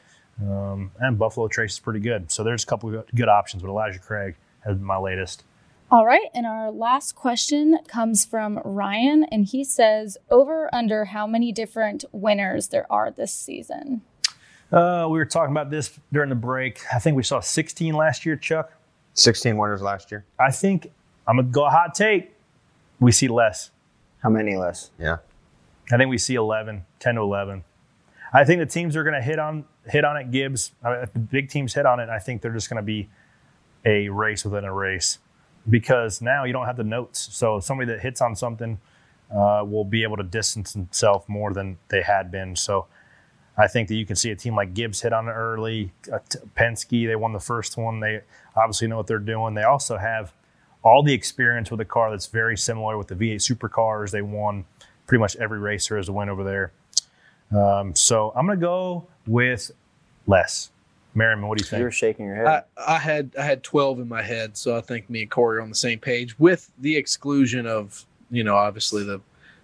[0.41, 2.31] Um, and Buffalo Trace is pretty good.
[2.31, 5.43] So there's a couple of good options, but Elijah Craig has been my latest.
[5.91, 11.25] All right, and our last question comes from Ryan, and he says, "Over under how
[11.25, 14.03] many different winners there are this season?"
[14.71, 16.79] Uh, we were talking about this during the break.
[16.93, 18.71] I think we saw 16 last year, Chuck.
[19.15, 20.25] 16 winners last year.
[20.39, 20.91] I think
[21.25, 22.35] I'm gonna go a hot take.
[22.99, 23.71] We see less.
[24.21, 24.91] How many less?
[24.99, 25.17] Yeah.
[25.91, 27.63] I think we see 11, 10 to 11.
[28.31, 30.29] I think the teams are going to hit on hit on it.
[30.29, 33.09] Gibbs, if the big teams hit on it, I think they're just going to be
[33.85, 35.17] a race within a race
[35.67, 37.29] because now you don't have the notes.
[37.31, 38.79] So somebody that hits on something
[39.31, 42.55] uh, will be able to distance himself more than they had been.
[42.55, 42.87] So
[43.57, 45.91] I think that you can see a team like Gibbs hit on it early.
[46.11, 46.19] Uh,
[46.55, 47.99] Penske, they won the first one.
[47.99, 48.21] They
[48.55, 49.53] obviously know what they're doing.
[49.53, 50.31] They also have
[50.81, 54.11] all the experience with a car that's very similar with the V8 supercars.
[54.11, 54.65] They won
[55.07, 56.71] pretty much every racer as a win over there.
[57.51, 59.71] Um, so I'm going to go with
[60.25, 60.69] less.
[61.15, 61.81] Merriman, what do you think?
[61.81, 62.47] You're shaking your head.
[62.47, 62.63] I,
[62.95, 65.61] I had I had twelve in my head, so I think me and Corey are
[65.61, 69.21] on the same page, with the exclusion of you know obviously the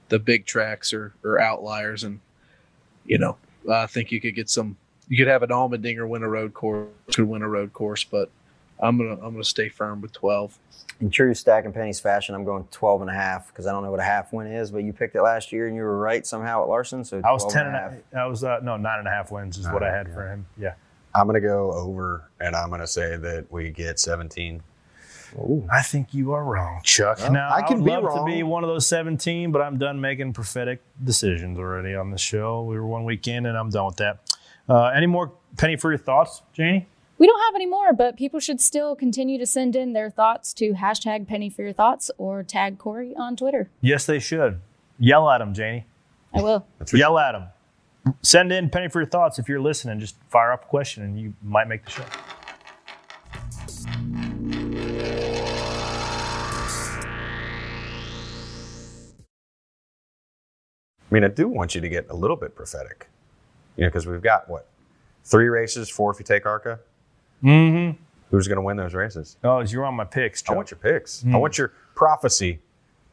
[0.09, 2.19] the big tracks or, or outliers, and
[3.05, 3.37] you know
[3.71, 4.77] I think you could get some.
[5.07, 8.31] You could have an Allmendinger win a road course, could win a road course, but
[8.79, 10.57] I'm gonna I'm gonna stay firm with twelve.
[11.01, 13.83] In true stack and pennies fashion, I'm going 12 and a half because I don't
[13.83, 15.99] know what a half win is, but you picked it last year and you were
[15.99, 17.03] right somehow at Larson.
[17.03, 17.93] So I was 10 and a half.
[18.15, 20.45] I was, uh, no, nine and a half wins is what I had for him.
[20.57, 20.75] Yeah.
[21.15, 24.61] I'm going to go over and I'm going to say that we get 17.
[25.37, 25.67] Ooh.
[25.71, 27.19] I think you are wrong, Chuck.
[27.19, 28.25] Well, now, I can would be love wrong.
[28.25, 32.17] to be one of those 17, but I'm done making prophetic decisions already on the
[32.17, 32.63] show.
[32.63, 34.19] We were one weekend, and I'm done with that.
[34.69, 36.87] Uh, any more penny for your thoughts, Janie?
[37.17, 40.53] We don't have any more, but people should still continue to send in their thoughts
[40.55, 43.69] to hashtag penny for your thoughts or tag Corey on Twitter.
[43.81, 44.59] Yes, they should.
[44.99, 45.85] Yell at them, Janie.
[46.33, 46.65] I will.
[46.93, 47.47] Yell at them.
[48.21, 49.99] Send in penny for your thoughts if you're listening.
[49.99, 52.05] Just fire up a question, and you might make the show.
[61.11, 63.07] I mean, I do want you to get a little bit prophetic,
[63.77, 64.67] you know, because we've got what
[65.23, 66.79] three races, four if you take ARCA.
[67.43, 68.01] Mm-hmm.
[68.31, 69.37] Who's going to win those races?
[69.43, 70.43] Oh, you're on my picks.
[70.49, 71.23] I want your picks.
[71.23, 71.39] I Mm.
[71.39, 72.59] want your prophecy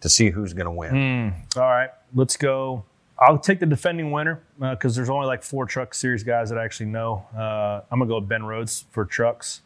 [0.00, 0.92] to see who's going to win.
[0.92, 1.56] Mm.
[1.56, 2.84] All right, let's go.
[3.18, 6.64] I'll take the defending winner because there's only like four truck series guys that I
[6.64, 7.24] actually know.
[7.36, 9.60] Uh, I'm gonna go with Ben Rhodes for trucks.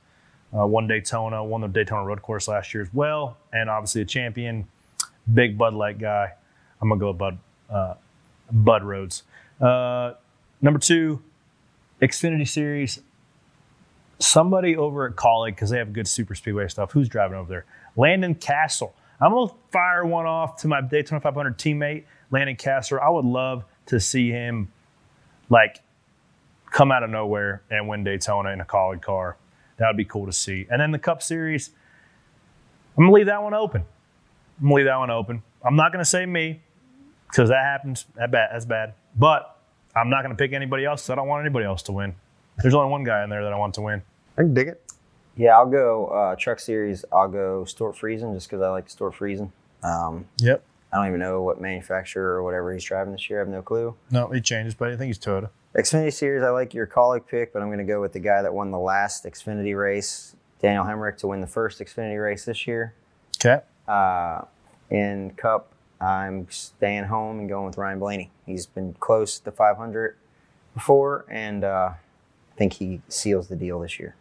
[0.57, 4.05] Uh, won Daytona, won the Daytona Road Course last year as well, and obviously a
[4.05, 4.67] champion,
[5.33, 6.33] big Bud Light guy.
[6.81, 7.39] I'm gonna go with Bud
[7.71, 7.95] uh,
[8.51, 9.23] Bud Rhodes.
[9.61, 10.13] Uh,
[10.61, 11.23] Number two,
[12.01, 13.01] Xfinity Series.
[14.19, 16.93] Somebody over at Kaulig, because they have good super speedway stuff.
[16.93, 17.65] Who's driving over there?
[17.97, 18.93] Landon Cassill.
[19.21, 23.01] I'm gonna fire one off to my Daytona 500 teammate, Landon Cassill.
[23.01, 24.71] I would love to see him
[25.49, 25.81] like
[26.71, 29.37] come out of nowhere and win Daytona in a Kaulig car.
[29.79, 30.67] That would be cool to see.
[30.71, 31.71] And then the Cup Series,
[32.97, 33.83] I'm gonna leave that one open.
[34.61, 35.43] I'm gonna leave that one open.
[35.65, 36.61] I'm not gonna say me
[37.29, 38.07] because that happens.
[38.17, 38.51] That bad.
[38.53, 38.95] That's bad.
[39.17, 39.59] But
[39.95, 41.09] I'm not gonna pick anybody else.
[41.09, 42.15] I don't want anybody else to win.
[42.59, 44.03] There's only one guy in there that I want to win.
[44.37, 44.83] I can dig it.
[45.37, 47.05] Yeah, I'll go uh, truck series.
[47.13, 49.51] I'll go Stewart Friesen just because I like Stewart Friesen.
[49.83, 50.63] Um, Yep.
[50.93, 53.41] I don't even know what manufacturer or whatever he's driving this year.
[53.41, 53.95] I have no clue.
[54.11, 55.51] No, he changes, but I think he's Toyota.
[55.77, 58.41] Xfinity Series, I like your Kaulig pick, but I'm going to go with the guy
[58.41, 62.67] that won the last Xfinity race, Daniel Hemric, to win the first Xfinity race this
[62.67, 62.95] year.
[63.39, 63.63] Okay.
[63.87, 64.43] Uh,
[64.89, 68.31] in Cup, I'm staying home and going with Ryan Blaney.
[68.47, 70.17] He's been close to 500
[70.73, 74.15] before, and uh, I think he seals the deal this year.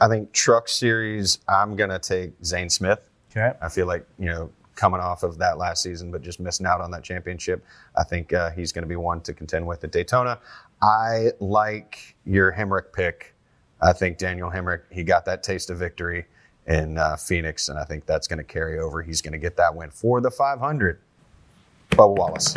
[0.00, 3.08] I think truck series, I'm gonna take Zane Smith.
[3.30, 3.56] Okay.
[3.60, 6.80] I feel like you know coming off of that last season, but just missing out
[6.80, 7.64] on that championship.
[7.96, 10.38] I think uh, he's going to be one to contend with at Daytona.
[10.82, 13.34] I like your Hemric pick.
[13.80, 16.26] I think Daniel Hemric, he got that taste of victory
[16.66, 19.02] in uh, Phoenix, and I think that's going to carry over.
[19.02, 21.00] He's going to get that win for the 500.
[21.90, 22.54] Bubba Wallace.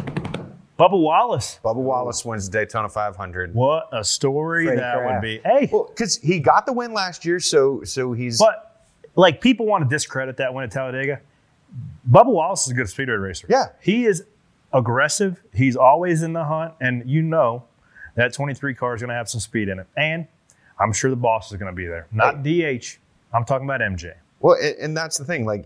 [0.79, 1.59] Bubba Wallace.
[1.63, 3.53] Bubba Wallace wins the Daytona 500.
[3.53, 5.41] What a story Freddie that would be.
[5.43, 8.39] Hey, because he got the win last year, so so he's.
[8.39, 11.19] But like people want to discredit that win at Talladega.
[12.09, 13.45] Bubba Wallace is a good speedway racer.
[13.49, 13.67] Yeah.
[13.81, 14.23] He is
[14.71, 15.43] aggressive.
[15.53, 17.65] He's always in the hunt, and you know
[18.15, 19.87] that 23 car is going to have some speed in it.
[19.97, 20.27] And
[20.79, 22.07] I'm sure the boss is going to be there.
[22.11, 22.97] Not DH.
[23.33, 24.13] I'm talking about MJ.
[24.41, 25.45] Well, and- and that's the thing.
[25.45, 25.65] Like,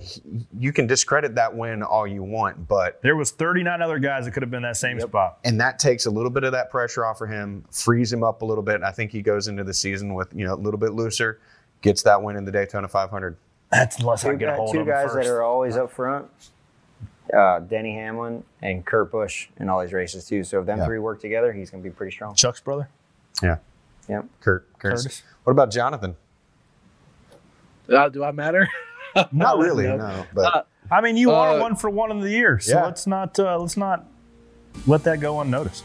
[0.58, 4.32] you can discredit that win all you want, but There was 39 other guys that
[4.32, 5.38] could have been that same spot.
[5.44, 8.42] and that takes a little bit of that pressure off of him, frees him up
[8.42, 8.82] a little bit.
[8.82, 11.40] I think he goes into the season with you know a little bit looser,
[11.82, 13.36] gets that win in the Daytona 500.
[13.72, 15.28] That's unless I Two, get a hold two of guys first.
[15.28, 16.28] that are always up front
[17.34, 20.44] uh, Denny Hamlin and Kurt Busch in all these races, too.
[20.44, 20.86] So if them Yeah.
[20.86, 22.36] three work together, he's going to be pretty strong.
[22.36, 22.90] Chuck's brother.
[23.42, 23.58] Yeah,
[24.10, 24.26] Yep.
[24.42, 25.04] Kurt Curtis.
[25.04, 25.24] Curtis.
[25.44, 26.16] What about Jonathan?
[27.90, 28.68] Uh, do I matter?
[29.32, 29.98] Not really, No.
[29.98, 30.26] no.
[30.34, 32.86] But Uh, I mean, you are Uh, one for one in the year, so Yeah.
[32.86, 34.06] let's not uh, let's not
[34.88, 35.84] let that go unnoticed.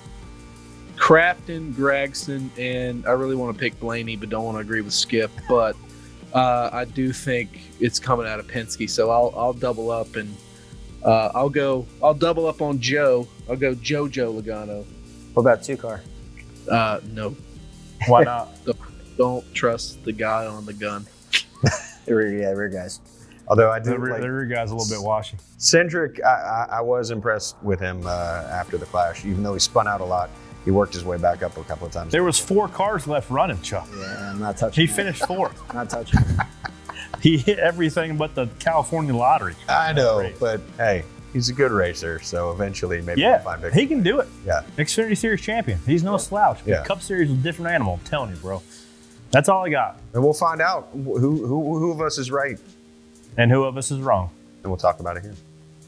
[0.97, 4.93] Crafton, Gregson, and I really want to pick Blaney, but don't want to agree with
[4.93, 5.31] Skip.
[5.49, 5.77] But
[6.35, 10.35] uh, I do think it's coming out of Penske, so I'll I'll double up and
[11.05, 13.29] uh, I'll go I'll double up on Joe.
[13.49, 14.85] I'll go Jojo Logano.
[15.35, 16.01] What about two car?
[16.69, 17.37] Uh, no,
[18.09, 18.49] Why not?
[18.65, 18.79] don't,
[19.17, 21.07] don't trust the guy on the gun.
[22.09, 23.01] The rear, yeah, rear guys.
[23.49, 25.37] although I did the, re- like the rear guy's a little bit washy.
[25.59, 28.11] Cindric, I, I, I was impressed with him uh,
[28.51, 29.25] after the clash.
[29.25, 30.31] Even though he spun out a lot,
[30.65, 32.13] he worked his way back up a couple of times.
[32.13, 33.89] There was four cars left running, Chuck.
[33.99, 34.83] Yeah, I'm not touching.
[34.83, 34.97] He that.
[34.97, 35.61] finished fourth.
[35.75, 36.21] Not touching.
[37.23, 39.55] he hit everything but the California lottery.
[39.69, 43.81] I know, but hey, he's a good racer, so eventually maybe Yeah, we'll find victory.
[43.81, 44.29] he can do it.
[44.47, 44.63] Yeah.
[44.77, 45.79] Xfinity Series champion.
[45.87, 46.59] He's no slouch.
[46.65, 46.85] But Yeah.
[46.85, 47.95] Cup Series is a different animal.
[47.95, 48.63] I'm telling you, bro.
[49.31, 49.99] That's all I got.
[50.15, 52.59] And we'll find out who, who, who of us is right,
[53.37, 54.31] And who of us is wrong?
[54.63, 55.35] and we'll talk about it here.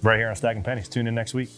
[0.02, 0.88] Right here on Stacking Pennies.
[0.88, 1.50] Tune in next week.